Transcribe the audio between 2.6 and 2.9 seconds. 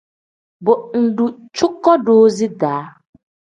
da.